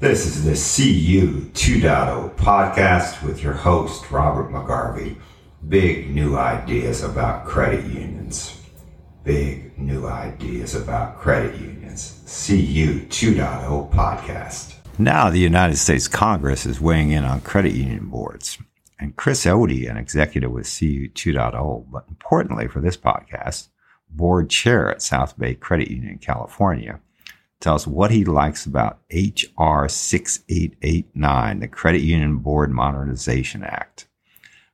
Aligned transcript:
This 0.00 0.26
is 0.26 0.44
the 0.44 0.52
CU 0.52 1.50
2.0 1.54 2.36
podcast 2.36 3.20
with 3.24 3.42
your 3.42 3.52
host, 3.52 4.12
Robert 4.12 4.48
McGarvey. 4.48 5.16
Big 5.68 6.14
new 6.14 6.36
ideas 6.36 7.02
about 7.02 7.44
credit 7.44 7.84
unions. 7.84 8.62
Big 9.24 9.76
new 9.76 10.06
ideas 10.06 10.76
about 10.76 11.18
credit 11.18 11.56
unions. 11.60 12.22
CU 12.46 13.06
2.0 13.08 13.92
podcast. 13.92 14.76
Now, 14.98 15.30
the 15.30 15.40
United 15.40 15.78
States 15.78 16.06
Congress 16.06 16.64
is 16.64 16.80
weighing 16.80 17.10
in 17.10 17.24
on 17.24 17.40
credit 17.40 17.72
union 17.72 18.06
boards. 18.06 18.56
And 19.00 19.16
Chris 19.16 19.46
Otey, 19.46 19.90
an 19.90 19.96
executive 19.96 20.52
with 20.52 20.72
CU 20.78 21.08
2.0, 21.08 21.90
but 21.90 22.04
importantly 22.08 22.68
for 22.68 22.80
this 22.80 22.96
podcast, 22.96 23.66
board 24.08 24.48
chair 24.48 24.88
at 24.88 25.02
South 25.02 25.36
Bay 25.36 25.56
Credit 25.56 25.90
Union 25.90 26.20
in 26.22 26.98
California, 27.60 27.74
us 27.74 27.86
what 27.86 28.10
he 28.10 28.24
likes 28.24 28.66
about 28.66 29.00
H.R. 29.10 29.88
6889, 29.88 31.60
the 31.60 31.68
Credit 31.68 32.00
Union 32.00 32.38
Board 32.38 32.70
Modernization 32.70 33.64
Act, 33.64 34.06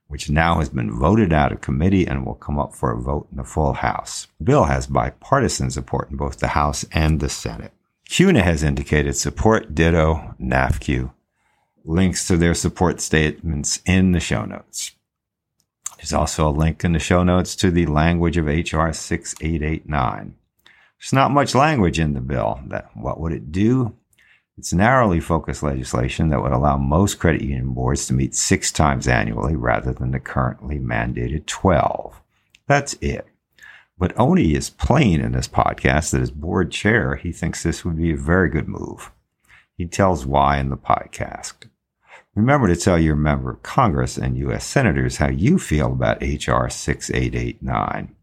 which 0.07 0.29
now 0.29 0.59
has 0.59 0.69
been 0.69 0.91
voted 0.91 1.33
out 1.33 1.51
of 1.51 1.61
committee 1.61 2.05
and 2.07 2.25
will 2.25 2.35
come 2.35 2.59
up 2.59 2.73
for 2.75 2.91
a 2.91 3.01
vote 3.01 3.27
in 3.31 3.37
the 3.37 3.43
full 3.43 3.73
House. 3.73 4.27
The 4.37 4.45
bill 4.45 4.65
has 4.65 4.87
bipartisan 4.87 5.71
support 5.71 6.11
in 6.11 6.17
both 6.17 6.39
the 6.39 6.49
House 6.49 6.85
and 6.91 7.19
the 7.19 7.29
Senate. 7.29 7.73
CUNA 8.07 8.43
has 8.43 8.61
indicated 8.61 9.15
support, 9.15 9.73
ditto, 9.73 10.35
NAFCU. 10.39 11.11
Links 11.83 12.27
to 12.27 12.37
their 12.37 12.53
support 12.53 13.01
statements 13.01 13.79
in 13.85 14.11
the 14.11 14.19
show 14.19 14.45
notes. 14.45 14.91
There's 15.97 16.13
also 16.13 16.47
a 16.47 16.51
link 16.51 16.83
in 16.83 16.91
the 16.93 16.99
show 16.99 17.23
notes 17.23 17.55
to 17.57 17.71
the 17.71 17.87
language 17.87 18.37
of 18.37 18.47
H.R. 18.47 18.93
6889. 18.93 20.35
There's 20.99 21.13
not 21.13 21.31
much 21.31 21.55
language 21.55 21.99
in 21.99 22.13
the 22.13 22.21
bill. 22.21 22.59
That 22.67 22.89
what 22.95 23.19
would 23.19 23.31
it 23.31 23.51
do? 23.51 23.95
It's 24.57 24.71
narrowly 24.71 25.19
focused 25.19 25.63
legislation 25.63 26.29
that 26.29 26.41
would 26.41 26.53
allow 26.53 26.77
most 26.77 27.19
credit 27.19 27.41
union 27.41 27.73
boards 27.73 28.07
to 28.07 28.13
meet 28.13 28.33
six 28.33 28.71
times 28.71 29.07
annually 29.07 29.55
rather 29.55 29.91
than 29.91 30.11
the 30.11 30.19
currently 30.19 30.79
mandated 30.79 31.45
12. 31.45 32.21
That's 32.65 32.93
it. 33.01 33.27
But 33.97 34.15
Otey 34.15 34.55
is 34.55 34.69
plain 34.69 35.21
in 35.21 35.33
this 35.33 35.47
podcast 35.47 36.11
that 36.11 36.21
as 36.21 36.31
board 36.31 36.71
chair, 36.71 37.15
he 37.15 37.31
thinks 37.31 37.63
this 37.63 37.83
would 37.83 37.97
be 37.97 38.13
a 38.13 38.17
very 38.17 38.49
good 38.49 38.67
move. 38.67 39.11
He 39.77 39.85
tells 39.85 40.25
why 40.25 40.57
in 40.57 40.69
the 40.69 40.77
podcast. 40.77 41.53
Remember 42.33 42.67
to 42.67 42.75
tell 42.75 42.99
your 42.99 43.15
member 43.15 43.51
of 43.51 43.63
Congress 43.63 44.17
and 44.17 44.37
U.S. 44.37 44.65
senators 44.65 45.17
how 45.17 45.29
you 45.29 45.59
feel 45.59 45.87
about 45.87 46.23
H.R. 46.23 46.69
6889. 46.69 48.14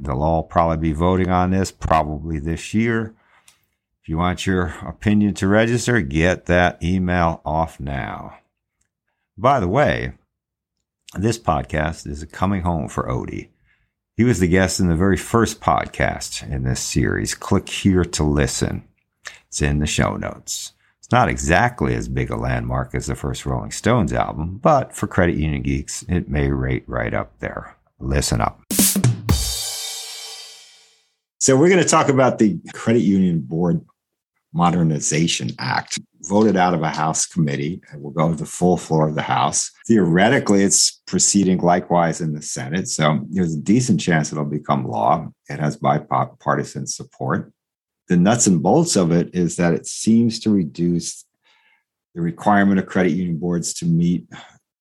They'll 0.00 0.22
all 0.22 0.42
probably 0.42 0.76
be 0.76 0.92
voting 0.92 1.30
on 1.30 1.50
this 1.50 1.70
probably 1.70 2.38
this 2.38 2.74
year. 2.74 3.14
If 4.02 4.08
you 4.08 4.18
want 4.18 4.46
your 4.46 4.74
opinion 4.86 5.34
to 5.34 5.46
register, 5.46 6.00
get 6.00 6.46
that 6.46 6.82
email 6.82 7.40
off 7.44 7.78
now. 7.78 8.38
By 9.38 9.60
the 9.60 9.68
way, 9.68 10.12
this 11.14 11.38
podcast 11.38 12.06
is 12.06 12.22
a 12.22 12.26
coming 12.26 12.62
home 12.62 12.88
for 12.88 13.08
Otey. 13.08 13.48
He 14.16 14.24
was 14.24 14.40
the 14.40 14.48
guest 14.48 14.80
in 14.80 14.88
the 14.88 14.96
very 14.96 15.16
first 15.16 15.60
podcast 15.60 16.48
in 16.50 16.64
this 16.64 16.80
series. 16.80 17.34
Click 17.34 17.68
here 17.68 18.04
to 18.04 18.24
listen. 18.24 18.84
It's 19.46 19.62
in 19.62 19.78
the 19.78 19.86
show 19.86 20.16
notes. 20.16 20.72
It's 20.98 21.12
not 21.12 21.28
exactly 21.28 21.94
as 21.94 22.08
big 22.08 22.30
a 22.30 22.36
landmark 22.36 22.94
as 22.94 23.06
the 23.06 23.14
first 23.14 23.46
Rolling 23.46 23.70
Stones 23.70 24.12
album, 24.12 24.58
but 24.62 24.94
for 24.94 25.06
credit 25.06 25.36
union 25.36 25.62
geeks, 25.62 26.04
it 26.08 26.28
may 26.28 26.50
rate 26.50 26.84
right 26.86 27.14
up 27.14 27.38
there. 27.38 27.76
Listen 27.98 28.40
up. 28.40 28.60
So, 31.42 31.56
we're 31.56 31.70
going 31.70 31.82
to 31.82 31.88
talk 31.88 32.08
about 32.08 32.38
the 32.38 32.60
Credit 32.72 33.00
Union 33.00 33.40
Board 33.40 33.84
Modernization 34.52 35.50
Act, 35.58 35.98
voted 36.20 36.56
out 36.56 36.72
of 36.72 36.82
a 36.82 36.88
House 36.88 37.26
committee 37.26 37.82
and 37.90 38.00
will 38.00 38.12
go 38.12 38.28
to 38.28 38.36
the 38.36 38.46
full 38.46 38.76
floor 38.76 39.08
of 39.08 39.16
the 39.16 39.22
House. 39.22 39.72
Theoretically, 39.88 40.62
it's 40.62 41.02
proceeding 41.04 41.58
likewise 41.58 42.20
in 42.20 42.32
the 42.32 42.42
Senate. 42.42 42.86
So, 42.86 43.26
there's 43.28 43.54
a 43.54 43.60
decent 43.60 43.98
chance 43.98 44.30
it'll 44.30 44.44
become 44.44 44.86
law. 44.86 45.30
It 45.48 45.58
has 45.58 45.76
bipartisan 45.76 46.86
support. 46.86 47.52
The 48.06 48.16
nuts 48.16 48.46
and 48.46 48.62
bolts 48.62 48.94
of 48.94 49.10
it 49.10 49.34
is 49.34 49.56
that 49.56 49.74
it 49.74 49.88
seems 49.88 50.38
to 50.40 50.50
reduce 50.50 51.24
the 52.14 52.20
requirement 52.20 52.78
of 52.78 52.86
credit 52.86 53.14
union 53.14 53.38
boards 53.38 53.74
to 53.74 53.84
meet 53.84 54.28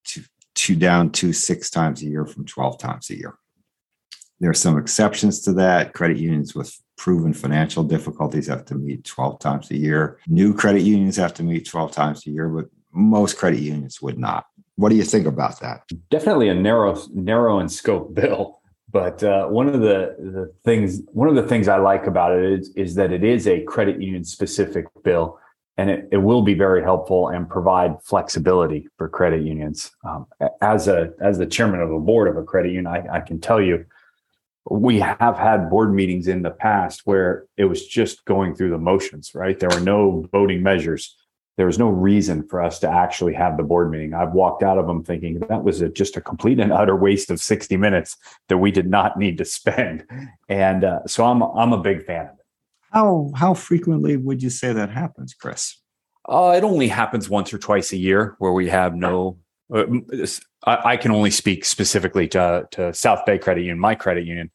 to, 0.10 0.22
to 0.54 0.76
down 0.76 1.10
to 1.14 1.34
six 1.34 1.72
times 1.72 2.04
a 2.04 2.06
year 2.06 2.28
from 2.28 2.46
12 2.46 2.78
times 2.78 3.10
a 3.10 3.18
year. 3.18 3.34
There 4.42 4.50
are 4.50 4.56
some 4.56 4.76
exceptions 4.76 5.40
to 5.42 5.54
that. 5.54 5.94
Credit 5.94 6.18
unions 6.18 6.56
with 6.56 6.76
proven 6.98 7.32
financial 7.32 7.84
difficulties 7.84 8.48
have 8.48 8.66
to 8.66 8.76
meet 8.76 9.04
12 9.04 9.40
times 9.40 9.70
a 9.70 9.78
year. 9.78 10.18
New 10.28 10.56
credit 10.56 10.82
unions 10.82 11.16
have 11.18 11.36
to 11.36 11.44
meet 11.44 11.68
12 11.68 11.92
times 11.92 12.26
a 12.26 12.32
year, 12.32 12.50
but 12.50 12.66
most 12.92 13.38
credit 13.38 13.60
unions 13.60 14.02
would 14.02 14.18
not. 14.18 14.48
What 14.78 14.90
do 14.90 14.96
you 14.96 15.04
think 15.04 15.28
about 15.28 15.60
that? 15.60 15.84
Definitely 16.10 16.50
a 16.50 16.56
narrow, 16.56 17.00
narrow 17.14 17.60
in 17.60 17.70
scope 17.70 18.16
bill. 18.16 18.62
But 18.92 19.24
uh, 19.24 19.46
one 19.46 19.68
of 19.68 19.80
the, 19.80 20.16
the 20.18 20.52
things, 20.66 21.02
one 21.14 21.30
of 21.30 21.36
the 21.36 21.48
things 21.48 21.68
I 21.68 21.78
like 21.78 22.08
about 22.08 22.36
it 22.36 22.60
is, 22.60 22.70
is 22.76 22.96
that 22.96 23.14
it 23.14 23.24
is 23.24 23.48
a 23.48 23.62
credit 23.62 24.02
union 24.02 24.24
specific 24.24 24.86
bill, 25.04 25.40
and 25.78 25.92
it, 25.92 26.10
it 26.12 26.18
will 26.18 26.42
be 26.42 26.56
very 26.56 26.82
helpful 26.82 27.30
and 27.30 27.48
provide 27.48 28.02
flexibility 28.04 28.88
for 28.98 29.08
credit 29.08 29.44
unions. 29.44 29.92
Um, 30.04 30.26
as 30.62 30.88
a 30.88 31.14
as 31.22 31.38
the 31.38 31.46
chairman 31.46 31.80
of 31.80 31.92
a 31.92 32.00
board 32.00 32.28
of 32.28 32.36
a 32.36 32.44
credit 32.44 32.70
union, 32.70 32.88
I, 32.88 33.18
I 33.18 33.20
can 33.22 33.40
tell 33.40 33.62
you 33.62 33.86
we 34.70 35.00
have 35.00 35.38
had 35.38 35.70
board 35.70 35.94
meetings 35.94 36.28
in 36.28 36.44
the 36.44 36.52
past 36.52 37.02
where 37.06 37.46
it 37.58 37.66
was 37.66 37.88
just 37.88 38.26
going 38.26 38.56
through 38.56 38.70
the 38.70 38.78
motions, 38.78 39.32
right? 39.34 39.60
There 39.60 39.70
were 39.70 39.80
no 39.80 40.28
voting 40.32 40.62
measures. 40.62 41.16
There 41.58 41.66
was 41.66 41.80
no 41.80 41.90
reason 41.90 42.48
for 42.48 42.62
us 42.62 42.80
to 42.80 42.90
actually 42.90 43.34
have 43.34 43.58
the 43.58 43.64
board 43.64 43.92
meeting. 43.92 44.14
I've 44.14 44.34
walked 44.34 44.64
out 44.64 44.78
of 44.78 44.88
them 44.88 45.04
thinking 45.04 45.40
that 45.40 45.64
was 45.64 45.82
a, 45.82 45.90
just 45.90 46.16
a 46.16 46.22
complete 46.22 46.60
and 46.60 46.72
utter 46.72 46.96
waste 46.96 47.30
of 47.30 47.42
60 47.42 47.76
minutes 47.78 48.18
that 48.50 48.58
we 48.58 48.72
did 48.72 48.88
not 48.88 49.18
need 49.18 49.38
to 49.40 49.46
spend. 49.46 50.06
And 50.48 50.84
uh, 50.84 51.00
so 51.08 51.26
I'm 51.26 51.42
I'm 51.42 51.74
a 51.74 51.82
big 51.82 52.06
fan 52.06 52.28
of 52.28 52.34
it. 52.40 52.46
How 52.92 53.32
how 53.36 53.54
frequently 53.54 54.18
would 54.18 54.44
you 54.44 54.50
say 54.50 54.74
that 54.74 54.90
happens, 54.90 55.34
Chris? 55.34 55.78
Uh, 56.28 56.54
it 56.56 56.64
only 56.64 56.88
happens 56.88 57.30
once 57.30 57.54
or 57.54 57.58
twice 57.58 57.92
a 57.94 57.98
year 57.98 58.36
where 58.38 58.52
we 58.52 58.70
have 58.70 58.96
no 58.96 59.38
Uh, 59.74 59.86
I, 60.66 60.98
can 60.98 61.12
only 61.12 61.32
speak 61.32 61.64
specifically 61.66 62.28
to, 62.30 62.68
to 62.72 62.94
South 62.94 63.26
Bay 63.26 63.38
Credit 63.38 63.62
Union, 63.62 63.80
my 63.80 63.96
credit 63.96 64.26
union. 64.26 64.52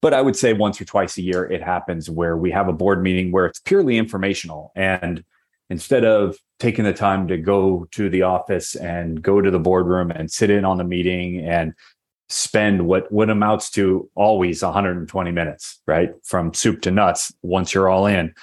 But 0.00 0.14
I 0.14 0.20
would 0.20 0.34
say 0.34 0.52
once 0.52 0.80
or 0.80 0.84
twice 0.84 1.16
a 1.16 1.22
year, 1.22 1.44
it 1.44 1.62
happens 1.62 2.10
where 2.10 2.36
we 2.36 2.50
have 2.50 2.68
a 2.68 2.72
board 2.72 3.02
meeting 3.02 3.30
where 3.30 3.46
it's 3.46 3.60
purely 3.60 3.98
informational. 3.98 4.72
And 4.74 5.24
instead 5.70 6.04
of 6.04 6.36
taking 6.58 6.84
the 6.84 6.92
time 6.92 7.28
to 7.28 7.38
go 7.38 7.86
to 7.92 8.10
the 8.10 8.22
office 8.22 8.74
and 8.74 9.22
go 9.22 9.40
to 9.40 9.50
the 9.50 9.60
boardroom 9.60 10.10
and 10.10 10.30
sit 10.30 10.50
in 10.50 10.64
on 10.64 10.76
the 10.76 10.84
meeting 10.84 11.38
and 11.38 11.72
spend 12.28 12.86
what 12.86 13.10
what 13.12 13.30
amounts 13.30 13.70
to 13.70 14.10
always 14.14 14.62
120 14.62 15.30
minutes, 15.30 15.80
right? 15.86 16.10
From 16.24 16.52
soup 16.52 16.82
to 16.82 16.90
nuts, 16.90 17.32
once 17.42 17.74
you're 17.74 17.88
all 17.88 18.06
in. 18.06 18.34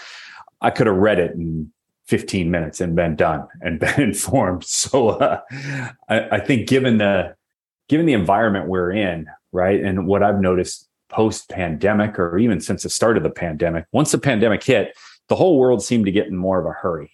I 0.62 0.70
could 0.70 0.88
have 0.88 0.96
read 0.96 1.20
it 1.20 1.31
in 1.31 1.72
15 2.09 2.50
minutes 2.50 2.81
and 2.81 2.96
been 2.96 3.16
done 3.16 3.47
and 3.62 3.80
been 3.80 4.02
informed. 4.02 4.64
So 4.66 5.09
uh, 5.09 5.42
I, 6.09 6.38
I, 6.38 6.40
think 6.40 6.68
given 6.68 6.97
the 6.97 7.36
given 7.88 8.08
the 8.08 8.14
environment 8.14 8.68
we're 8.68 8.92
in, 8.92 9.28
right, 9.52 9.80
and 9.80 10.08
what 10.08 10.24
I've 10.24 10.42
noticed 10.42 10.88
post 11.09 11.50
pandemic 11.50 12.18
or 12.18 12.38
even 12.40 12.62
since 12.62 12.84
the 12.84 12.90
start 12.90 13.16
of 13.16 13.24
the 13.24 13.30
pandemic, 13.30 13.86
once 13.92 14.12
the 14.12 14.18
pandemic 14.18 14.64
hit, 14.64 14.98
the 15.28 15.36
whole 15.36 15.59
world 15.59 15.84
seemed 15.84 16.06
to 16.06 16.12
get 16.12 16.28
in 16.28 16.36
more 16.36 16.59
of 16.59 16.66
a 16.66 16.72
hurry, 16.72 17.12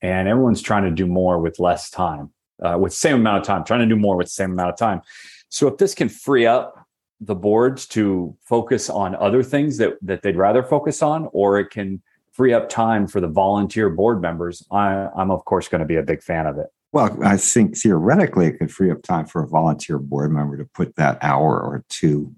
and 0.00 0.28
everyone's 0.28 0.62
trying 0.62 0.84
to 0.84 0.92
do 0.92 1.06
more 1.06 1.40
with 1.40 1.58
less 1.58 1.90
time, 1.90 2.30
uh, 2.62 2.78
with 2.78 2.94
same 2.94 3.16
amount 3.16 3.40
of 3.40 3.46
time, 3.46 3.64
trying 3.64 3.80
to 3.80 3.94
do 3.94 4.00
more 4.00 4.16
with 4.16 4.28
the 4.28 4.32
same 4.32 4.52
amount 4.52 4.70
of 4.70 4.78
time. 4.78 5.02
So 5.48 5.66
if 5.66 5.76
this 5.76 5.92
can 5.92 6.08
free 6.08 6.46
up 6.46 6.76
the 7.20 7.34
boards 7.34 7.86
to 7.88 8.36
focus 8.44 8.88
on 8.88 9.16
other 9.16 9.42
things 9.42 9.76
that 9.78 9.94
that 10.02 10.22
they'd 10.22 10.36
rather 10.36 10.62
focus 10.62 11.02
on, 11.02 11.28
or 11.32 11.58
it 11.58 11.70
can 11.70 12.00
free 12.32 12.52
up 12.52 12.68
time 12.68 13.06
for 13.06 13.20
the 13.20 13.28
volunteer 13.28 13.90
board 13.90 14.20
members, 14.20 14.66
I, 14.70 15.08
I'm 15.16 15.30
of 15.30 15.44
course 15.44 15.68
going 15.68 15.80
to 15.80 15.86
be 15.86 15.96
a 15.96 16.02
big 16.02 16.22
fan 16.22 16.46
of 16.46 16.58
it. 16.58 16.66
Well, 16.92 17.16
I 17.24 17.36
think 17.36 17.76
theoretically 17.76 18.46
it 18.46 18.58
could 18.58 18.72
free 18.72 18.90
up 18.90 19.02
time 19.02 19.26
for 19.26 19.42
a 19.42 19.46
volunteer 19.46 19.98
board 19.98 20.32
member 20.32 20.56
to 20.56 20.64
put 20.74 20.96
that 20.96 21.18
hour 21.22 21.60
or 21.60 21.84
two 21.88 22.34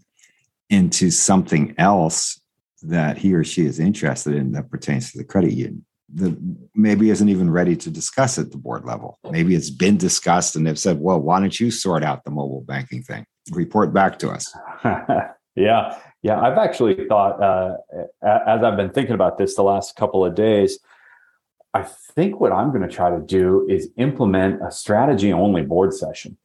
into 0.68 1.10
something 1.10 1.74
else 1.78 2.40
that 2.82 3.16
he 3.16 3.34
or 3.34 3.44
she 3.44 3.64
is 3.64 3.78
interested 3.78 4.34
in 4.34 4.52
that 4.52 4.70
pertains 4.70 5.12
to 5.12 5.18
the 5.18 5.24
credit 5.24 5.52
union. 5.52 5.84
The 6.14 6.36
maybe 6.74 7.08
isn't 7.08 7.28
even 7.28 7.50
ready 7.50 7.76
to 7.76 7.90
discuss 7.90 8.38
at 8.38 8.50
the 8.50 8.58
board 8.58 8.84
level. 8.84 9.18
Maybe 9.30 9.54
it's 9.54 9.70
been 9.70 9.96
discussed 9.96 10.56
and 10.56 10.66
they've 10.66 10.78
said, 10.78 10.98
well, 11.00 11.20
why 11.20 11.40
don't 11.40 11.58
you 11.58 11.70
sort 11.70 12.02
out 12.02 12.24
the 12.24 12.30
mobile 12.30 12.60
banking 12.60 13.02
thing? 13.02 13.24
Report 13.52 13.94
back 13.94 14.18
to 14.18 14.30
us. 14.30 14.54
yeah. 15.56 15.98
Yeah, 16.22 16.40
I've 16.40 16.58
actually 16.58 17.06
thought 17.08 17.42
uh, 17.42 17.76
as 18.22 18.62
I've 18.62 18.76
been 18.76 18.90
thinking 18.90 19.14
about 19.14 19.38
this 19.38 19.56
the 19.56 19.62
last 19.62 19.96
couple 19.96 20.24
of 20.24 20.34
days. 20.34 20.78
I 21.74 21.82
think 21.82 22.38
what 22.38 22.52
I'm 22.52 22.68
going 22.68 22.82
to 22.82 22.94
try 22.94 23.10
to 23.10 23.20
do 23.20 23.66
is 23.68 23.88
implement 23.96 24.60
a 24.62 24.70
strategy 24.70 25.32
only 25.32 25.62
board 25.62 25.94
session, 25.94 26.36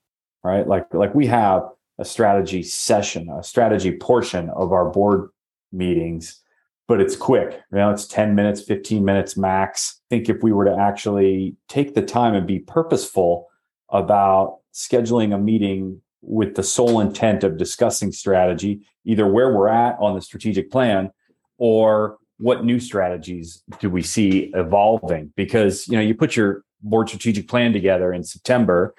right? 0.43 0.67
Like 0.67 0.91
like 0.93 1.13
we 1.13 1.27
have 1.27 1.63
a 1.99 2.05
strategy 2.05 2.63
session, 2.63 3.29
a 3.29 3.43
strategy 3.43 3.91
portion 3.97 4.49
of 4.49 4.71
our 4.71 4.89
board 4.89 5.29
meetings 5.71 6.41
but 6.87 7.01
it's 7.01 7.15
quick. 7.15 7.61
You 7.71 7.77
know, 7.77 7.91
it's 7.91 8.07
10 8.07 8.33
minutes, 8.33 8.61
15 8.61 9.03
minutes 9.03 9.37
max. 9.37 9.99
I 10.09 10.15
think 10.15 10.29
if 10.29 10.41
we 10.41 10.53
were 10.53 10.65
to 10.65 10.75
actually 10.75 11.55
take 11.67 11.93
the 11.93 12.01
time 12.01 12.33
and 12.33 12.47
be 12.47 12.59
purposeful 12.59 13.47
about 13.89 14.59
scheduling 14.73 15.35
a 15.35 15.37
meeting 15.37 16.01
with 16.21 16.55
the 16.55 16.63
sole 16.63 16.99
intent 16.99 17.43
of 17.43 17.57
discussing 17.57 18.11
strategy, 18.11 18.85
either 19.05 19.27
where 19.27 19.53
we're 19.55 19.69
at 19.69 19.97
on 19.99 20.15
the 20.15 20.21
strategic 20.21 20.71
plan 20.71 21.11
or 21.57 22.17
what 22.39 22.63
new 22.63 22.79
strategies 22.79 23.63
do 23.79 23.89
we 23.89 24.01
see 24.01 24.51
evolving? 24.53 25.33
Because 25.35 25.87
you 25.87 25.95
know 25.95 26.03
you 26.03 26.15
put 26.15 26.35
your 26.35 26.63
board 26.81 27.07
strategic 27.07 27.47
plan 27.47 27.73
together 27.73 28.13
in 28.13 28.23
September 28.23 28.93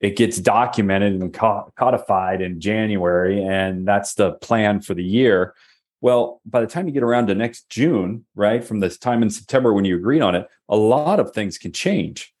it 0.00 0.16
gets 0.16 0.38
documented 0.38 1.20
and 1.20 1.32
codified 1.32 2.40
in 2.40 2.60
January 2.60 3.42
and 3.42 3.86
that's 3.86 4.14
the 4.14 4.32
plan 4.32 4.80
for 4.80 4.94
the 4.94 5.04
year. 5.04 5.54
Well 6.00 6.40
by 6.46 6.60
the 6.60 6.66
time 6.66 6.86
you 6.86 6.92
get 6.92 7.02
around 7.02 7.26
to 7.26 7.34
next 7.34 7.68
June 7.68 8.24
right 8.34 8.64
from 8.64 8.80
this 8.80 8.98
time 8.98 9.22
in 9.22 9.30
September 9.30 9.72
when 9.72 9.84
you 9.84 9.96
agreed 9.96 10.22
on 10.22 10.34
it 10.34 10.48
a 10.68 10.76
lot 10.76 11.20
of 11.20 11.32
things 11.32 11.58
can 11.58 11.72
change 11.72 12.34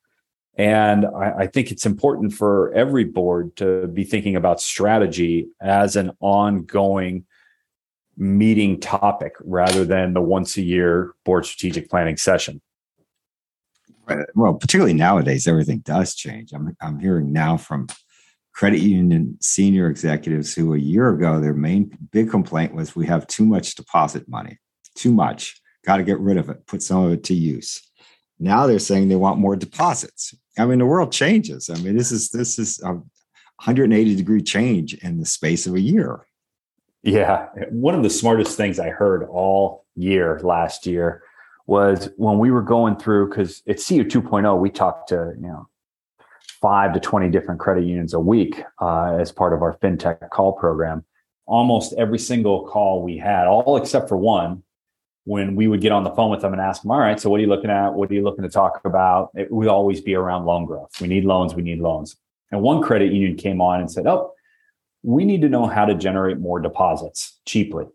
and 0.60 1.06
I, 1.06 1.32
I 1.38 1.46
think 1.46 1.72
it's 1.72 1.86
important 1.86 2.34
for 2.34 2.70
every 2.74 3.04
board 3.04 3.56
to 3.56 3.86
be 3.86 4.04
thinking 4.04 4.36
about 4.36 4.60
strategy 4.60 5.48
as 5.62 5.96
an 5.96 6.10
ongoing 6.20 7.24
meeting 8.18 8.78
topic 8.78 9.32
rather 9.40 9.86
than 9.86 10.12
the 10.12 10.20
once 10.20 10.58
a 10.58 10.62
year 10.62 11.14
board 11.24 11.46
strategic 11.46 11.88
planning 11.88 12.18
session. 12.18 12.60
Well, 14.34 14.52
particularly 14.52 14.92
nowadays, 14.92 15.48
everything 15.48 15.78
does 15.78 16.14
change. 16.14 16.52
I'm, 16.52 16.76
I'm 16.82 16.98
hearing 16.98 17.32
now 17.32 17.56
from 17.56 17.86
credit 18.52 18.80
union 18.80 19.38
senior 19.40 19.88
executives 19.88 20.52
who 20.54 20.74
a 20.74 20.78
year 20.78 21.08
ago, 21.08 21.40
their 21.40 21.54
main 21.54 21.96
big 22.12 22.28
complaint 22.28 22.74
was 22.74 22.94
we 22.94 23.06
have 23.06 23.26
too 23.28 23.46
much 23.46 23.76
deposit 23.76 24.28
money, 24.28 24.58
too 24.94 25.12
much, 25.12 25.58
got 25.86 25.96
to 25.96 26.02
get 26.02 26.20
rid 26.20 26.36
of 26.36 26.50
it, 26.50 26.66
put 26.66 26.82
some 26.82 27.04
of 27.04 27.12
it 27.12 27.24
to 27.24 27.34
use. 27.34 27.89
Now 28.40 28.66
they're 28.66 28.78
saying 28.78 29.08
they 29.08 29.16
want 29.16 29.38
more 29.38 29.54
deposits. 29.54 30.34
I 30.58 30.64
mean, 30.64 30.78
the 30.78 30.86
world 30.86 31.12
changes. 31.12 31.70
I 31.70 31.74
mean, 31.74 31.96
this 31.96 32.10
is 32.10 32.30
this 32.30 32.58
is 32.58 32.80
a 32.82 32.94
180 32.94 34.16
degree 34.16 34.42
change 34.42 34.94
in 34.94 35.18
the 35.18 35.26
space 35.26 35.66
of 35.66 35.74
a 35.74 35.80
year. 35.80 36.26
Yeah. 37.02 37.48
One 37.70 37.94
of 37.94 38.02
the 38.02 38.10
smartest 38.10 38.56
things 38.56 38.80
I 38.80 38.88
heard 38.88 39.24
all 39.24 39.84
year 39.94 40.40
last 40.42 40.86
year 40.86 41.22
was 41.66 42.08
when 42.16 42.38
we 42.38 42.50
were 42.50 42.62
going 42.62 42.96
through, 42.96 43.28
because 43.28 43.62
at 43.68 43.76
CU 43.76 44.04
2.0, 44.04 44.58
we 44.58 44.70
talked 44.70 45.10
to, 45.10 45.34
you 45.36 45.46
know, 45.46 45.68
five 46.60 46.92
to 46.94 47.00
20 47.00 47.30
different 47.30 47.60
credit 47.60 47.84
unions 47.84 48.12
a 48.12 48.20
week 48.20 48.62
uh, 48.80 49.16
as 49.18 49.32
part 49.32 49.52
of 49.52 49.62
our 49.62 49.76
FinTech 49.78 50.30
call 50.30 50.52
program. 50.52 51.04
Almost 51.46 51.94
every 51.94 52.18
single 52.18 52.66
call 52.66 53.02
we 53.02 53.18
had, 53.18 53.46
all 53.46 53.76
except 53.76 54.08
for 54.08 54.16
one, 54.16 54.62
when 55.24 55.54
we 55.54 55.68
would 55.68 55.80
get 55.80 55.92
on 55.92 56.04
the 56.04 56.10
phone 56.10 56.30
with 56.30 56.40
them 56.40 56.52
and 56.52 56.62
ask 56.62 56.82
them, 56.82 56.90
all 56.90 56.98
right, 56.98 57.20
so 57.20 57.28
what 57.28 57.38
are 57.38 57.42
you 57.42 57.48
looking 57.48 57.70
at? 57.70 57.90
What 57.90 58.10
are 58.10 58.14
you 58.14 58.22
looking 58.22 58.42
to 58.42 58.48
talk 58.48 58.80
about? 58.84 59.30
It 59.34 59.50
would 59.50 59.68
always 59.68 60.00
be 60.00 60.14
around 60.14 60.46
loan 60.46 60.64
growth. 60.64 61.00
We 61.00 61.08
need 61.08 61.24
loans, 61.24 61.54
we 61.54 61.62
need 61.62 61.80
loans. 61.80 62.16
And 62.50 62.62
one 62.62 62.82
credit 62.82 63.12
union 63.12 63.36
came 63.36 63.60
on 63.60 63.80
and 63.80 63.90
said, 63.90 64.06
oh, 64.06 64.32
we 65.02 65.24
need 65.24 65.42
to 65.42 65.48
know 65.48 65.66
how 65.66 65.84
to 65.84 65.94
generate 65.94 66.38
more 66.38 66.60
deposits 66.60 67.38
cheaply. 67.46 67.86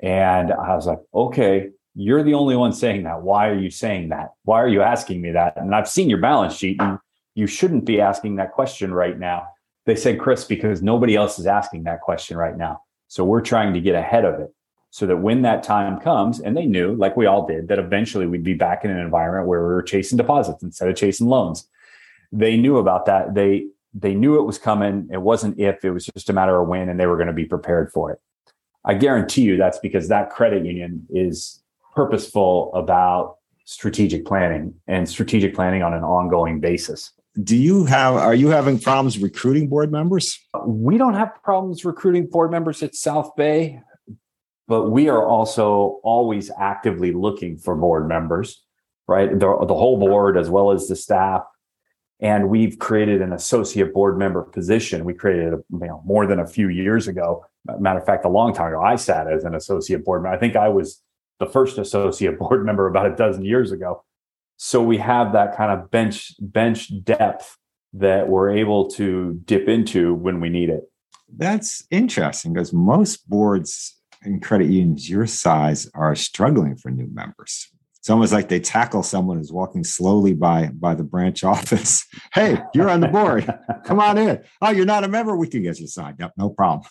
And 0.00 0.52
I 0.52 0.74
was 0.74 0.86
like, 0.86 1.00
okay, 1.14 1.70
you're 1.94 2.22
the 2.22 2.34
only 2.34 2.54
one 2.54 2.72
saying 2.72 3.04
that. 3.04 3.22
Why 3.22 3.48
are 3.48 3.58
you 3.58 3.70
saying 3.70 4.10
that? 4.10 4.32
Why 4.44 4.60
are 4.62 4.68
you 4.68 4.82
asking 4.82 5.20
me 5.20 5.32
that? 5.32 5.56
And 5.56 5.74
I've 5.74 5.88
seen 5.88 6.08
your 6.08 6.20
balance 6.20 6.54
sheet 6.54 6.80
and 6.80 6.98
you 7.34 7.46
shouldn't 7.46 7.84
be 7.84 8.00
asking 8.00 8.36
that 8.36 8.52
question 8.52 8.92
right 8.92 9.18
now. 9.18 9.48
They 9.86 9.96
said, 9.96 10.20
Chris, 10.20 10.44
because 10.44 10.82
nobody 10.82 11.16
else 11.16 11.38
is 11.38 11.46
asking 11.46 11.84
that 11.84 12.02
question 12.02 12.36
right 12.36 12.56
now. 12.56 12.82
So 13.08 13.24
we're 13.24 13.40
trying 13.40 13.72
to 13.74 13.80
get 13.80 13.94
ahead 13.94 14.24
of 14.24 14.38
it 14.38 14.52
so 14.90 15.06
that 15.06 15.18
when 15.18 15.42
that 15.42 15.62
time 15.62 16.00
comes, 16.00 16.40
and 16.40 16.56
they 16.56 16.66
knew, 16.66 16.94
like 16.94 17.16
we 17.16 17.26
all 17.26 17.46
did, 17.46 17.68
that 17.68 17.78
eventually 17.78 18.26
we'd 18.26 18.42
be 18.42 18.54
back 18.54 18.84
in 18.84 18.90
an 18.90 18.98
environment 18.98 19.46
where 19.46 19.60
we 19.60 19.74
were 19.74 19.82
chasing 19.82 20.16
deposits 20.16 20.62
instead 20.62 20.88
of 20.88 20.96
chasing 20.96 21.28
loans. 21.28 21.68
They 22.32 22.56
knew 22.56 22.78
about 22.78 23.06
that. 23.06 23.34
They 23.34 23.66
they 23.94 24.14
knew 24.14 24.38
it 24.38 24.44
was 24.44 24.58
coming. 24.58 25.08
It 25.10 25.22
wasn't 25.22 25.58
if, 25.58 25.84
it 25.84 25.90
was 25.90 26.06
just 26.06 26.30
a 26.30 26.32
matter 26.32 26.60
of 26.60 26.68
when, 26.68 26.88
and 26.88 27.00
they 27.00 27.06
were 27.06 27.16
going 27.16 27.28
to 27.28 27.32
be 27.32 27.46
prepared 27.46 27.90
for 27.90 28.12
it. 28.12 28.20
I 28.84 28.94
guarantee 28.94 29.42
you 29.42 29.56
that's 29.56 29.78
because 29.78 30.08
that 30.08 30.30
credit 30.30 30.64
union 30.64 31.06
is 31.10 31.62
purposeful 31.94 32.72
about 32.74 33.38
strategic 33.64 34.24
planning 34.24 34.74
and 34.86 35.08
strategic 35.08 35.54
planning 35.54 35.82
on 35.82 35.94
an 35.94 36.04
ongoing 36.04 36.60
basis. 36.60 37.12
Do 37.42 37.56
you 37.56 37.84
have, 37.84 38.14
are 38.14 38.34
you 38.34 38.48
having 38.48 38.78
problems 38.78 39.18
recruiting 39.18 39.68
board 39.68 39.92
members? 39.92 40.38
We 40.66 40.96
don't 40.96 41.14
have 41.14 41.30
problems 41.42 41.84
recruiting 41.84 42.26
board 42.26 42.50
members 42.50 42.82
at 42.82 42.94
South 42.94 43.36
Bay, 43.36 43.82
but 44.68 44.90
we 44.90 45.08
are 45.08 45.26
also 45.26 45.98
always 46.04 46.50
actively 46.58 47.12
looking 47.12 47.58
for 47.58 47.74
board 47.74 48.06
members, 48.06 48.62
right? 49.08 49.30
The, 49.30 49.64
the 49.66 49.74
whole 49.74 49.98
board, 49.98 50.36
as 50.36 50.48
well 50.48 50.70
as 50.70 50.86
the 50.86 50.94
staff 50.94 51.42
and 52.20 52.48
we've 52.48 52.78
created 52.78 53.22
an 53.22 53.32
associate 53.32 53.94
board 53.94 54.18
member 54.18 54.42
position. 54.42 55.04
We 55.04 55.14
created 55.14 55.52
you 55.52 55.78
know, 55.78 56.02
more 56.04 56.26
than 56.26 56.40
a 56.40 56.46
few 56.46 56.68
years 56.68 57.06
ago. 57.06 57.44
Matter 57.78 58.00
of 58.00 58.06
fact, 58.06 58.24
a 58.24 58.28
long 58.28 58.52
time 58.52 58.68
ago, 58.68 58.80
I 58.80 58.96
sat 58.96 59.30
as 59.30 59.44
an 59.44 59.54
associate 59.54 60.04
board 60.04 60.22
member. 60.22 60.36
I 60.36 60.40
think 60.40 60.56
I 60.56 60.68
was 60.68 61.00
the 61.38 61.46
first 61.46 61.78
associate 61.78 62.38
board 62.38 62.64
member 62.64 62.88
about 62.88 63.06
a 63.06 63.14
dozen 63.14 63.44
years 63.44 63.70
ago. 63.70 64.04
So 64.56 64.82
we 64.82 64.98
have 64.98 65.32
that 65.34 65.56
kind 65.56 65.70
of 65.70 65.90
bench 65.90 66.34
bench 66.40 66.90
depth 67.04 67.56
that 67.92 68.28
we're 68.28 68.50
able 68.50 68.88
to 68.90 69.40
dip 69.44 69.68
into 69.68 70.14
when 70.14 70.40
we 70.40 70.48
need 70.48 70.68
it. 70.68 70.82
That's 71.36 71.86
interesting 71.90 72.52
because 72.52 72.72
most 72.72 73.28
boards 73.28 73.94
and 74.22 74.42
credit 74.42 74.68
unions 74.68 75.08
your 75.08 75.26
size 75.26 75.90
are 75.94 76.14
struggling 76.14 76.76
for 76.76 76.90
new 76.90 77.08
members 77.12 77.70
it's 78.08 78.10
almost 78.10 78.32
like 78.32 78.48
they 78.48 78.58
tackle 78.58 79.02
someone 79.02 79.36
who's 79.36 79.52
walking 79.52 79.84
slowly 79.84 80.32
by 80.32 80.68
by 80.68 80.94
the 80.94 81.04
branch 81.04 81.44
office. 81.54 82.06
hey, 82.32 82.62
you're 82.72 82.88
on 82.88 83.00
the 83.00 83.08
board. 83.08 83.52
Come 83.84 84.00
on 84.00 84.16
in. 84.16 84.42
Oh, 84.62 84.70
you're 84.70 84.86
not 84.86 85.04
a 85.04 85.08
member. 85.08 85.36
We 85.36 85.46
can 85.46 85.62
get 85.62 85.78
you 85.78 85.86
signed 85.86 86.22
up. 86.22 86.32
No 86.38 86.48
problem. 86.48 86.88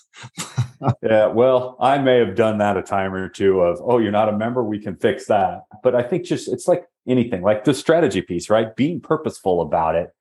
yeah, 1.01 1.25
well, 1.25 1.75
I 1.79 1.97
may 1.97 2.19
have 2.19 2.35
done 2.35 2.59
that 2.59 2.77
a 2.77 2.83
time 2.83 3.15
or 3.15 3.30
two 3.30 3.62
of, 3.62 3.80
oh, 3.81 3.97
you're 3.97 4.12
not 4.12 4.30
a 4.30 4.38
member. 4.38 4.63
We 4.63 4.77
can 4.77 4.95
fix 4.95 5.25
that. 5.25 5.62
But 5.81 5.95
I 5.95 6.03
think 6.03 6.23
just 6.23 6.47
it's 6.47 6.68
like 6.68 6.85
anything, 7.07 7.41
like 7.41 7.63
the 7.63 7.73
strategy 7.73 8.21
piece, 8.21 8.47
right? 8.50 8.75
Being 8.75 9.01
purposeful 9.01 9.62
about 9.62 9.95
it 9.95 10.12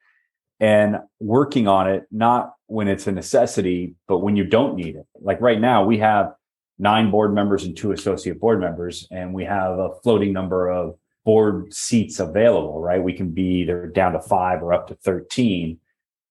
and 0.61 0.97
working 1.21 1.69
on 1.69 1.91
it, 1.91 2.07
not 2.11 2.55
when 2.69 2.89
it's 2.89 3.07
a 3.07 3.13
necessity, 3.13 3.97
but 4.09 4.21
when 4.21 4.37
you 4.37 4.45
don't 4.45 4.77
need 4.77 4.97
it. 4.97 5.07
Like 5.21 5.43
right 5.43 5.61
now, 5.61 5.85
we 5.85 5.99
have 5.99 6.33
nine 6.79 7.11
board 7.11 7.35
members 7.35 7.65
and 7.65 7.77
two 7.77 7.93
associate 7.93 8.41
board 8.41 8.61
members, 8.61 9.09
and 9.11 9.33
we 9.33 9.45
have 9.45 9.79
a 9.79 9.95
floating 10.03 10.33
number 10.33 10.69
of 10.69 10.97
board 11.25 11.73
seats 11.75 12.21
available, 12.21 12.81
right? 12.81 13.03
We 13.03 13.13
can 13.13 13.31
be 13.31 13.61
either 13.61 13.87
down 13.87 14.13
to 14.13 14.21
five 14.21 14.63
or 14.63 14.73
up 14.73 14.87
to 14.89 14.95
13. 14.95 15.79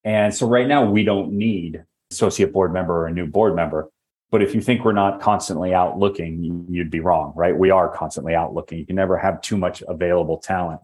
And 0.04 0.34
so 0.34 0.46
right 0.46 0.66
now 0.66 0.84
we 0.84 1.04
don't 1.04 1.32
need 1.32 1.84
associate 2.10 2.52
board 2.52 2.72
member 2.72 2.94
or 2.94 3.06
a 3.06 3.12
new 3.12 3.26
board 3.26 3.54
member. 3.54 3.90
But 4.30 4.42
if 4.42 4.54
you 4.54 4.60
think 4.60 4.84
we're 4.84 4.92
not 4.92 5.20
constantly 5.20 5.74
out 5.74 5.98
looking, 5.98 6.66
you'd 6.68 6.90
be 6.90 7.00
wrong, 7.00 7.32
right? 7.36 7.56
We 7.56 7.70
are 7.70 7.94
constantly 7.94 8.34
out 8.34 8.54
looking. 8.54 8.78
You 8.78 8.86
can 8.86 8.96
never 8.96 9.16
have 9.16 9.40
too 9.40 9.56
much 9.56 9.82
available 9.86 10.38
talent. 10.38 10.80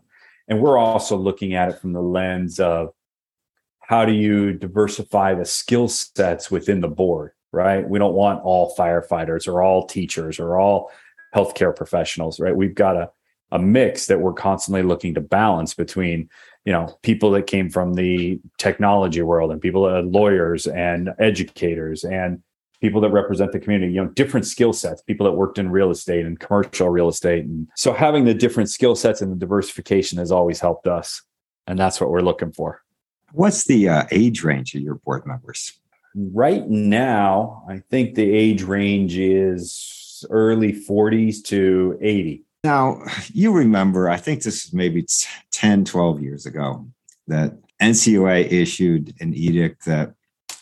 And 0.49 0.61
we're 0.61 0.79
also 0.79 1.17
looking 1.17 1.55
at 1.55 1.71
it 1.71 1.79
from 1.81 1.93
the 1.93 2.03
lens 2.03 2.61
of 2.61 2.91
how 3.81 4.05
do 4.05 4.13
you 4.13 4.53
diversify 4.53 5.35
the 5.35 5.45
skill 5.45 5.89
sets 5.89 6.51
within 6.51 6.81
the 6.81 6.89
board? 6.89 7.33
Right? 7.53 7.89
We 7.89 7.99
don't 7.99 8.15
want 8.15 8.43
all 8.43 8.75
firefighters 8.77 9.47
or 9.47 9.63
all 9.63 9.87
teachers 9.87 10.41
or 10.41 10.59
all 10.59 10.91
healthcare 11.35 11.75
professionals, 11.75 12.41
right? 12.41 12.57
We've 12.57 12.75
got 12.75 12.97
a, 12.97 13.11
a 13.53 13.59
mix 13.59 14.07
that 14.07 14.21
we're 14.21 14.33
constantly 14.33 14.83
looking 14.83 15.15
to 15.15 15.21
balance 15.21 15.75
between, 15.75 16.29
you 16.65 16.73
know, 16.73 16.99
people 17.03 17.31
that 17.33 17.47
came 17.47 17.71
from 17.71 17.95
the 17.95 18.41
technology 18.59 19.23
world 19.23 19.53
and 19.53 19.61
people 19.61 19.85
that 19.85 19.95
are 19.97 20.03
lawyers 20.03 20.67
and 20.67 21.11
educators 21.19 22.05
and 22.05 22.43
people 22.81 23.01
that 23.01 23.11
represent 23.11 23.53
the 23.53 23.61
community, 23.61 23.93
you 23.93 24.03
know, 24.03 24.11
different 24.11 24.47
skill 24.47 24.73
sets, 24.73 25.03
people 25.03 25.25
that 25.25 25.33
worked 25.33 25.59
in 25.59 25.71
real 25.71 25.91
estate 25.91 26.27
and 26.27 26.41
commercial 26.41 26.89
real 26.89 27.09
estate. 27.09 27.45
And 27.45 27.69
so 27.77 27.93
having 27.93 28.25
the 28.25 28.35
different 28.35 28.71
skill 28.71 28.97
sets 28.97 29.23
and 29.23 29.31
the 29.31 29.37
diversification 29.37 30.19
has 30.19 30.33
always 30.33 30.59
helped 30.59 30.87
us. 30.87 31.23
And 31.67 31.79
that's 31.79 32.01
what 32.01 32.11
we're 32.11 32.23
looking 32.23 32.53
for. 32.53 32.83
What's 33.33 33.65
the 33.65 33.89
uh, 33.89 34.05
age 34.11 34.43
range 34.43 34.75
of 34.75 34.83
your 34.83 34.97
board 34.97 35.27
members? 35.27 35.79
Right 36.15 36.69
now, 36.69 37.65
I 37.69 37.79
think 37.91 38.15
the 38.15 38.31
age 38.31 38.63
range 38.63 39.17
is 39.17 40.25
early 40.31 40.73
40s 40.73 41.43
to 41.45 41.99
80. 42.01 42.45
Now, 42.65 43.03
you 43.33 43.53
remember, 43.53 44.09
I 44.09 44.17
think 44.19 44.43
this 44.43 44.65
is 44.65 44.73
maybe 44.73 45.07
10, 45.51 45.85
12 45.85 46.23
years 46.23 46.47
ago, 46.47 46.87
that 47.27 47.55
NCUA 47.81 48.53
issued 48.53 49.15
an 49.21 49.35
edict 49.35 49.85
that 49.87 50.15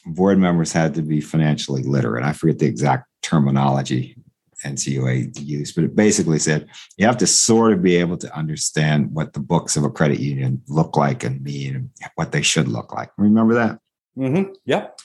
board 0.07 0.39
members 0.39 0.73
had 0.73 0.95
to 0.95 1.03
be 1.03 1.21
financially 1.21 1.83
literate. 1.83 2.25
I 2.25 2.33
forget 2.33 2.59
the 2.59 2.67
exact 2.67 3.07
terminology 3.23 4.17
NCUA 4.65 5.39
used, 5.41 5.75
but 5.75 5.85
it 5.85 5.95
basically 5.95 6.39
said 6.39 6.69
you 6.97 7.07
have 7.07 7.19
to 7.19 7.27
sort 7.27 7.73
of 7.73 7.83
be 7.83 7.97
able 7.97 8.17
to 8.19 8.35
understand 8.35 9.13
what 9.13 9.35
the 9.35 9.41
books 9.41 9.77
of 9.77 9.85
a 9.85 9.91
credit 9.91 10.21
union 10.21 10.63
look 10.69 10.97
like 10.97 11.23
and 11.23 11.43
mean, 11.43 11.77
and 11.77 11.91
what 12.15 12.33
they 12.33 12.43
should 12.43 12.69
look 12.69 12.95
like. 12.95 13.11
Remember 13.19 13.55
that? 13.55 13.79
Mm-hmm. 14.17 14.53
Yep 14.65 15.01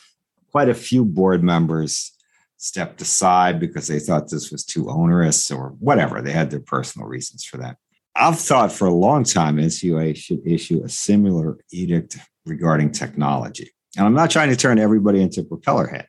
quite 0.55 0.69
a 0.69 0.73
few 0.73 1.03
board 1.03 1.43
members 1.43 2.13
stepped 2.55 3.01
aside 3.01 3.59
because 3.59 3.87
they 3.89 3.99
thought 3.99 4.29
this 4.29 4.51
was 4.51 4.63
too 4.63 4.89
onerous 4.89 5.51
or 5.51 5.75
whatever. 5.79 6.21
They 6.21 6.31
had 6.31 6.49
their 6.49 6.61
personal 6.61 7.09
reasons 7.09 7.43
for 7.43 7.57
that. 7.57 7.75
I've 8.15 8.39
thought 8.39 8.71
for 8.71 8.87
a 8.87 8.93
long 8.93 9.25
time 9.25 9.57
NCUA 9.57 10.15
should 10.15 10.47
issue 10.47 10.81
a 10.81 10.87
similar 10.87 11.57
edict 11.73 12.17
regarding 12.45 12.93
technology. 12.93 13.69
And 13.97 14.05
I'm 14.05 14.13
not 14.13 14.31
trying 14.31 14.47
to 14.47 14.55
turn 14.55 14.79
everybody 14.79 15.21
into 15.21 15.41
a 15.41 15.43
propeller 15.43 15.87
head. 15.87 16.07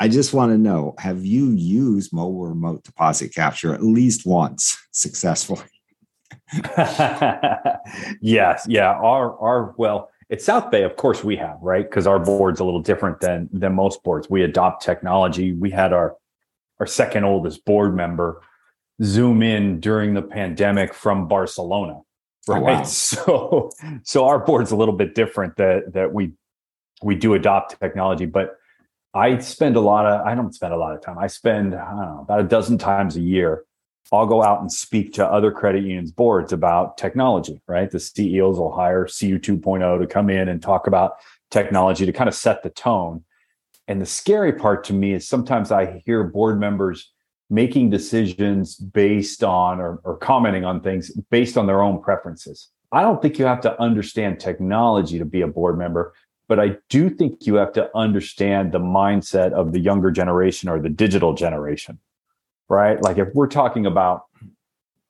I 0.00 0.08
just 0.08 0.32
want 0.32 0.52
to 0.52 0.56
know 0.56 0.94
have 0.98 1.26
you 1.26 1.50
used 1.50 2.10
mobile 2.10 2.46
remote 2.46 2.84
deposit 2.84 3.34
capture 3.34 3.74
at 3.74 3.82
least 3.82 4.24
once 4.24 4.78
successfully? 4.92 5.66
yes, 8.22 8.64
yeah. 8.66 8.92
Our 8.92 9.38
our 9.38 9.74
well, 9.76 10.10
at 10.30 10.42
South 10.42 10.70
Bay, 10.70 10.82
of 10.82 10.96
course, 10.96 11.22
we 11.22 11.36
have 11.36 11.58
right 11.60 11.88
because 11.88 12.06
our 12.06 12.18
board's 12.18 12.60
a 12.60 12.64
little 12.64 12.80
different 12.80 13.20
than 13.20 13.48
than 13.52 13.74
most 13.74 14.02
boards. 14.02 14.28
We 14.30 14.42
adopt 14.42 14.82
technology. 14.82 15.52
We 15.52 15.70
had 15.70 15.92
our 15.92 16.16
our 16.80 16.86
second 16.86 17.24
oldest 17.24 17.64
board 17.64 17.94
member 17.94 18.42
zoom 19.02 19.42
in 19.42 19.80
during 19.80 20.14
the 20.14 20.22
pandemic 20.22 20.94
from 20.94 21.28
Barcelona. 21.28 22.00
Right. 22.46 22.60
Oh, 22.60 22.64
wow. 22.64 22.84
So 22.84 23.70
so 24.02 24.26
our 24.26 24.38
board's 24.38 24.70
a 24.70 24.76
little 24.76 24.94
bit 24.94 25.14
different 25.14 25.56
that 25.56 25.92
that 25.92 26.12
we 26.12 26.32
we 27.02 27.14
do 27.14 27.34
adopt 27.34 27.78
technology, 27.80 28.26
but 28.26 28.56
I 29.12 29.38
spend 29.38 29.76
a 29.76 29.80
lot 29.80 30.06
of 30.06 30.26
I 30.26 30.34
don't 30.34 30.54
spend 30.54 30.72
a 30.72 30.78
lot 30.78 30.94
of 30.94 31.02
time. 31.02 31.18
I 31.18 31.26
spend 31.26 31.74
I 31.74 31.90
don't 31.90 32.00
know 32.00 32.20
about 32.22 32.40
a 32.40 32.44
dozen 32.44 32.78
times 32.78 33.16
a 33.16 33.20
year 33.20 33.64
I'll 34.12 34.26
go 34.26 34.42
out 34.42 34.60
and 34.60 34.70
speak 34.70 35.14
to 35.14 35.26
other 35.26 35.50
credit 35.50 35.82
unions 35.82 36.12
boards 36.12 36.52
about 36.52 36.98
technology, 36.98 37.60
right? 37.66 37.90
The 37.90 38.00
CEOs 38.00 38.58
will 38.58 38.74
hire 38.74 39.06
CU 39.06 39.38
2.0 39.38 40.00
to 40.00 40.06
come 40.06 40.30
in 40.30 40.48
and 40.48 40.62
talk 40.62 40.86
about 40.86 41.14
technology 41.50 42.04
to 42.04 42.12
kind 42.12 42.28
of 42.28 42.34
set 42.34 42.62
the 42.62 42.70
tone. 42.70 43.24
And 43.88 44.00
the 44.00 44.06
scary 44.06 44.52
part 44.52 44.84
to 44.84 44.92
me 44.92 45.12
is 45.12 45.26
sometimes 45.26 45.70
I 45.70 46.02
hear 46.04 46.24
board 46.24 46.60
members 46.60 47.12
making 47.50 47.90
decisions 47.90 48.76
based 48.76 49.44
on 49.44 49.80
or, 49.80 50.00
or 50.04 50.16
commenting 50.16 50.64
on 50.64 50.80
things 50.80 51.10
based 51.30 51.56
on 51.56 51.66
their 51.66 51.82
own 51.82 52.02
preferences. 52.02 52.70
I 52.92 53.02
don't 53.02 53.20
think 53.20 53.38
you 53.38 53.44
have 53.44 53.60
to 53.62 53.80
understand 53.80 54.40
technology 54.40 55.18
to 55.18 55.24
be 55.24 55.40
a 55.40 55.46
board 55.46 55.78
member, 55.78 56.14
but 56.48 56.60
I 56.60 56.76
do 56.88 57.10
think 57.10 57.46
you 57.46 57.54
have 57.56 57.72
to 57.72 57.90
understand 57.96 58.72
the 58.72 58.78
mindset 58.78 59.52
of 59.52 59.72
the 59.72 59.80
younger 59.80 60.10
generation 60.10 60.68
or 60.68 60.78
the 60.78 60.88
digital 60.88 61.34
generation 61.34 61.98
right? 62.68 63.00
Like 63.02 63.18
if 63.18 63.28
we're 63.34 63.48
talking 63.48 63.86
about, 63.86 64.24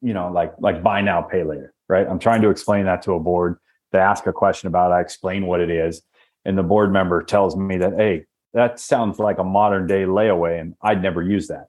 you 0.00 0.14
know, 0.14 0.30
like 0.30 0.54
like 0.58 0.82
buy 0.82 1.00
now, 1.00 1.22
pay 1.22 1.44
later, 1.44 1.72
right? 1.88 2.06
I'm 2.06 2.18
trying 2.18 2.42
to 2.42 2.50
explain 2.50 2.84
that 2.86 3.02
to 3.02 3.12
a 3.12 3.20
board. 3.20 3.58
They 3.92 3.98
ask 3.98 4.26
a 4.26 4.32
question 4.32 4.68
about 4.68 4.90
it, 4.90 4.94
I 4.94 5.00
explain 5.00 5.46
what 5.46 5.60
it 5.60 5.70
is. 5.70 6.02
And 6.44 6.58
the 6.58 6.62
board 6.62 6.92
member 6.92 7.22
tells 7.22 7.56
me 7.56 7.78
that, 7.78 7.94
hey, 7.96 8.26
that 8.52 8.78
sounds 8.78 9.18
like 9.18 9.38
a 9.38 9.44
modern 9.44 9.86
day 9.86 10.04
layaway, 10.04 10.60
and 10.60 10.74
I'd 10.82 11.02
never 11.02 11.22
use 11.22 11.48
that. 11.48 11.68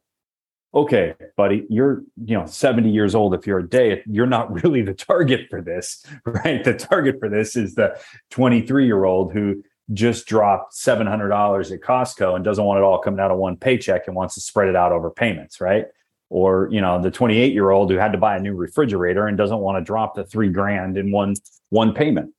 Okay, 0.73 1.15
buddy, 1.37 1.65
you're 1.69 2.03
you 2.25 2.37
know 2.37 2.45
70 2.45 2.89
years 2.91 3.15
old. 3.15 3.33
If 3.33 3.47
you're 3.47 3.59
a 3.59 3.67
day, 3.67 4.03
you're 4.05 4.27
not 4.27 4.51
really 4.63 4.81
the 4.81 4.93
target 4.93 5.47
for 5.49 5.61
this, 5.61 6.05
right? 6.25 6.63
The 6.63 6.73
target 6.73 7.15
for 7.19 7.29
this 7.29 7.55
is 7.55 7.75
the 7.75 7.99
23 8.31 8.85
year 8.85 9.05
old 9.05 9.33
who 9.33 9.63
just 9.93 10.25
dropped 10.25 10.73
$700 10.73 11.71
at 11.71 11.79
Costco 11.81 12.35
and 12.35 12.43
doesn't 12.43 12.63
want 12.63 12.79
it 12.79 12.83
all 12.83 12.99
coming 12.99 13.19
out 13.19 13.31
of 13.31 13.37
one 13.37 13.55
paycheck 13.55 14.07
and 14.07 14.15
wants 14.15 14.33
to 14.35 14.41
spread 14.41 14.67
it 14.67 14.75
out 14.75 14.91
over 14.91 15.11
payments, 15.11 15.61
right? 15.61 15.85
Or, 16.29 16.67
you 16.71 16.81
know, 16.81 17.01
the 17.01 17.11
28 17.11 17.53
year 17.53 17.69
old 17.69 17.91
who 17.91 17.97
had 17.97 18.11
to 18.11 18.17
buy 18.17 18.35
a 18.35 18.39
new 18.39 18.55
refrigerator 18.55 19.27
and 19.27 19.37
doesn't 19.37 19.59
want 19.59 19.77
to 19.77 19.83
drop 19.83 20.15
the 20.15 20.23
three 20.23 20.49
grand 20.49 20.97
in 20.97 21.11
one, 21.11 21.35
one 21.69 21.93
payment. 21.93 22.33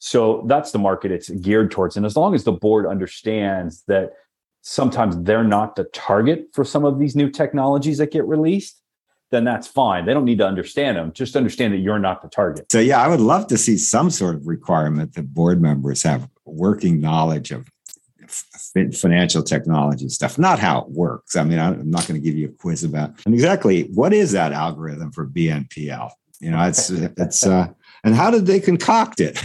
So 0.00 0.44
that's 0.46 0.72
the 0.72 0.78
market 0.78 1.12
it's 1.12 1.28
geared 1.28 1.70
towards. 1.70 1.96
And 1.96 2.04
as 2.04 2.16
long 2.16 2.34
as 2.34 2.44
the 2.44 2.52
board 2.52 2.86
understands 2.86 3.84
that 3.86 4.12
sometimes 4.62 5.16
they're 5.22 5.44
not 5.44 5.76
the 5.76 5.84
target 5.84 6.48
for 6.52 6.64
some 6.64 6.84
of 6.84 6.98
these 6.98 7.16
new 7.16 7.30
technologies 7.30 7.98
that 7.98 8.10
get 8.10 8.26
released, 8.26 8.80
then 9.30 9.44
that's 9.44 9.66
fine. 9.66 10.06
They 10.06 10.14
don't 10.14 10.24
need 10.24 10.38
to 10.38 10.46
understand 10.46 10.96
them. 10.96 11.12
Just 11.12 11.36
understand 11.36 11.74
that 11.74 11.78
you're 11.78 11.98
not 11.98 12.22
the 12.22 12.28
target. 12.28 12.70
So, 12.72 12.80
yeah, 12.80 13.02
I 13.02 13.08
would 13.08 13.20
love 13.20 13.46
to 13.48 13.58
see 13.58 13.76
some 13.76 14.10
sort 14.10 14.36
of 14.36 14.46
requirement 14.46 15.14
that 15.14 15.34
board 15.34 15.60
members 15.60 16.02
have 16.02 16.28
working 16.44 17.00
knowledge 17.00 17.50
of 17.50 17.68
financial 18.94 19.42
technology 19.42 20.08
stuff, 20.08 20.38
not 20.38 20.58
how 20.58 20.80
it 20.80 20.90
works. 20.90 21.36
I 21.36 21.44
mean, 21.44 21.58
I'm 21.58 21.90
not 21.90 22.06
going 22.06 22.20
to 22.20 22.24
give 22.24 22.36
you 22.36 22.48
a 22.48 22.52
quiz 22.52 22.84
about 22.84 23.14
and 23.24 23.34
exactly 23.34 23.84
what 23.94 24.12
is 24.12 24.32
that 24.32 24.52
algorithm 24.52 25.12
for 25.12 25.26
BNPL. 25.26 26.10
You 26.40 26.50
know, 26.50 26.62
it's 26.64 26.90
it's 26.90 27.46
uh, 27.46 27.68
and 28.04 28.14
how 28.14 28.30
did 28.30 28.46
they 28.46 28.60
concoct 28.60 29.20
it? 29.20 29.42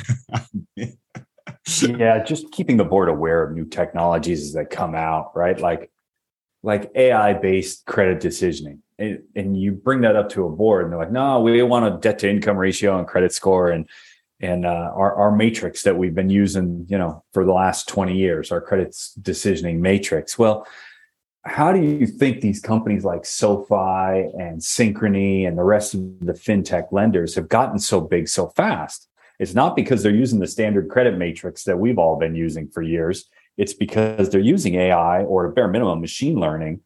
yeah, 1.81 2.23
just 2.23 2.51
keeping 2.51 2.77
the 2.77 2.83
board 2.83 3.09
aware 3.09 3.43
of 3.43 3.55
new 3.55 3.65
technologies 3.65 4.43
as 4.43 4.53
they 4.53 4.65
come 4.65 4.95
out, 4.95 5.35
right? 5.35 5.59
Like 5.59 5.91
like 6.61 6.91
AI 6.95 7.33
based 7.33 7.85
credit 7.85 8.21
decisioning. 8.21 8.79
And, 9.35 9.57
you 9.57 9.71
bring 9.71 10.01
that 10.01 10.15
up 10.15 10.29
to 10.29 10.45
a 10.45 10.49
board 10.49 10.83
and 10.83 10.91
they're 10.91 10.99
like, 10.99 11.11
no, 11.11 11.39
we 11.39 11.61
want 11.63 11.85
a 11.85 11.97
debt 11.99 12.19
to 12.19 12.29
income 12.29 12.57
ratio 12.57 12.97
and 12.97 13.07
credit 13.07 13.33
score 13.33 13.69
and 13.69 13.87
and 14.41 14.65
uh, 14.65 14.91
our, 14.93 15.15
our 15.15 15.31
matrix 15.33 15.83
that 15.83 15.95
we've 15.95 16.15
been 16.15 16.29
using, 16.29 16.85
you 16.89 16.97
know, 16.97 17.23
for 17.31 17.45
the 17.45 17.53
last 17.53 17.87
20 17.87 18.17
years, 18.17 18.51
our 18.51 18.59
credit 18.59 18.91
decisioning 19.21 19.79
matrix. 19.79 20.37
Well, 20.37 20.67
how 21.45 21.71
do 21.71 21.81
you 21.81 22.05
think 22.05 22.41
these 22.41 22.59
companies 22.59 23.05
like 23.05 23.25
SoFi 23.25 24.29
and 24.37 24.59
Synchrony 24.59 25.47
and 25.47 25.57
the 25.57 25.63
rest 25.63 25.93
of 25.93 26.01
the 26.19 26.33
fintech 26.33 26.91
lenders 26.91 27.35
have 27.35 27.47
gotten 27.47 27.79
so 27.79 28.01
big 28.01 28.27
so 28.27 28.47
fast? 28.49 29.07
It's 29.39 29.53
not 29.53 29.77
because 29.77 30.03
they're 30.03 30.11
using 30.13 30.39
the 30.39 30.47
standard 30.47 30.89
credit 30.89 31.17
matrix 31.17 31.63
that 31.63 31.79
we've 31.79 31.97
all 31.97 32.17
been 32.17 32.35
using 32.35 32.67
for 32.67 32.81
years. 32.81 33.29
It's 33.57 33.73
because 33.73 34.29
they're 34.29 34.41
using 34.41 34.75
AI 34.75 35.23
or 35.23 35.51
bare 35.51 35.67
minimum 35.67 36.01
machine 36.01 36.39
learning 36.39 36.81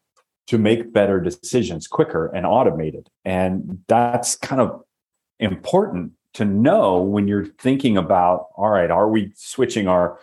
to 0.48 0.58
make 0.58 0.94
better 0.94 1.20
decisions 1.20 1.88
quicker 1.88 2.27
and 2.27 2.46
automated. 2.46 3.10
And 3.25 3.84
that's 3.88 4.36
kind 4.36 4.62
of 4.62 4.84
important 5.39 6.13
to 6.34 6.46
know 6.46 7.01
when 7.01 7.27
you're 7.27 7.46
thinking 7.46 7.98
about 7.98 8.48
all 8.56 8.70
right 8.70 8.92
are 8.92 9.10
we 9.10 9.32
switching 9.36 9.88
our 9.88 10.20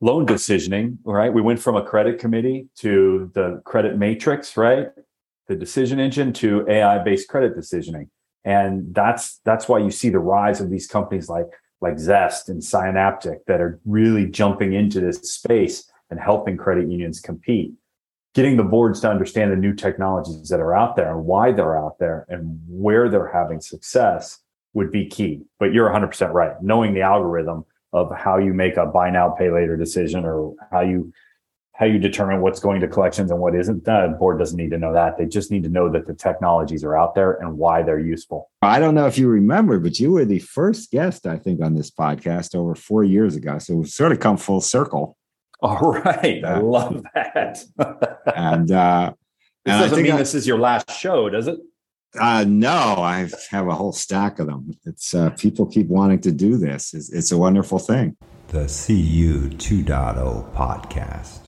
loan 0.00 0.26
decisioning 0.26 0.98
right? 1.04 1.32
We 1.32 1.42
went 1.42 1.60
from 1.60 1.76
a 1.76 1.82
credit 1.82 2.18
committee 2.18 2.68
to 2.76 3.30
the 3.34 3.60
credit 3.64 3.98
matrix 3.98 4.56
right? 4.56 4.88
The 5.48 5.56
decision 5.56 6.00
engine 6.00 6.32
to 6.34 6.68
ai 6.68 6.98
based 6.98 7.28
credit 7.28 7.56
decisioning. 7.56 8.08
And 8.44 8.94
that's 8.94 9.40
that's 9.44 9.68
why 9.68 9.78
you 9.78 9.90
see 9.90 10.08
the 10.08 10.18
rise 10.18 10.60
of 10.60 10.70
these 10.70 10.86
companies 10.86 11.28
like 11.28 11.48
like 11.80 11.98
zest 11.98 12.48
and 12.48 12.60
Scienaptic 12.60 13.38
that 13.46 13.60
are 13.60 13.78
really 13.84 14.26
jumping 14.26 14.72
into 14.72 15.00
this 15.00 15.18
space 15.18 15.90
and 16.10 16.18
helping 16.18 16.56
credit 16.56 16.88
unions 16.88 17.20
compete 17.20 17.72
getting 18.34 18.56
the 18.56 18.64
boards 18.64 19.00
to 19.00 19.10
understand 19.10 19.50
the 19.50 19.56
new 19.56 19.74
technologies 19.74 20.48
that 20.48 20.60
are 20.60 20.74
out 20.74 20.96
there 20.96 21.10
and 21.10 21.24
why 21.24 21.52
they're 21.52 21.78
out 21.78 21.98
there 21.98 22.26
and 22.28 22.60
where 22.68 23.08
they're 23.08 23.32
having 23.32 23.60
success 23.60 24.40
would 24.74 24.90
be 24.90 25.06
key. 25.06 25.42
But 25.58 25.72
you're 25.72 25.88
100% 25.90 26.32
right. 26.32 26.52
Knowing 26.62 26.94
the 26.94 27.00
algorithm 27.00 27.64
of 27.92 28.12
how 28.16 28.38
you 28.38 28.52
make 28.52 28.76
a 28.76 28.86
buy 28.86 29.10
now 29.10 29.30
pay 29.30 29.50
later 29.50 29.76
decision 29.76 30.24
or 30.24 30.54
how 30.70 30.80
you 30.80 31.12
how 31.78 31.86
you 31.86 31.96
determine 31.96 32.40
what's 32.40 32.58
going 32.58 32.80
to 32.80 32.88
collections 32.88 33.30
and 33.30 33.38
what 33.38 33.54
isn't 33.54 33.84
the 33.84 34.16
board 34.18 34.40
doesn't 34.40 34.56
need 34.56 34.70
to 34.72 34.78
know 34.78 34.92
that. 34.92 35.16
They 35.16 35.26
just 35.26 35.52
need 35.52 35.62
to 35.62 35.68
know 35.68 35.88
that 35.92 36.08
the 36.08 36.14
technologies 36.14 36.82
are 36.82 36.98
out 36.98 37.14
there 37.14 37.34
and 37.34 37.56
why 37.56 37.84
they're 37.84 38.00
useful. 38.00 38.50
I 38.62 38.80
don't 38.80 38.96
know 38.96 39.06
if 39.06 39.16
you 39.16 39.28
remember 39.28 39.78
but 39.78 40.00
you 40.00 40.10
were 40.10 40.24
the 40.24 40.40
first 40.40 40.90
guest 40.90 41.24
i 41.24 41.38
think 41.38 41.62
on 41.62 41.74
this 41.74 41.90
podcast 41.90 42.56
over 42.56 42.74
four 42.74 43.04
years 43.04 43.36
ago. 43.36 43.58
So 43.58 43.76
we've 43.76 43.88
sort 43.88 44.10
of 44.10 44.18
come 44.18 44.36
full 44.36 44.60
circle. 44.60 45.16
All 45.60 45.92
right. 45.92 46.44
I 46.44 46.58
love 46.58 47.04
that 47.14 47.64
and 48.36 48.70
uh 48.70 49.12
this 49.64 49.74
and 49.74 49.82
doesn't 49.82 50.02
mean 50.02 50.12
I, 50.12 50.16
this 50.16 50.34
is 50.34 50.46
your 50.46 50.58
last 50.58 50.90
show 50.90 51.28
does 51.28 51.48
it 51.48 51.58
uh, 52.18 52.44
no, 52.48 52.70
I 52.70 53.28
have 53.50 53.68
a 53.68 53.74
whole 53.74 53.92
stack 53.92 54.38
of 54.38 54.46
them. 54.46 54.74
It's 54.86 55.14
uh, 55.14 55.30
people 55.30 55.66
keep 55.66 55.88
wanting 55.88 56.20
to 56.22 56.32
do 56.32 56.56
this. 56.56 56.94
It's, 56.94 57.12
it's 57.12 57.32
a 57.32 57.38
wonderful 57.38 57.78
thing. 57.78 58.16
The 58.48 58.60
CU 58.60 59.50
2.0 59.50 60.54
podcast. 60.54 61.36